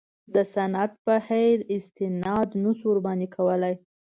د 0.33 0.35
سند 0.53 0.91
په 1.05 1.13
حیث 1.27 1.59
استناد 1.75 2.49
نه 2.63 2.71
شو 2.77 2.85
ورباندې 2.89 3.27
کولای. 3.35 3.75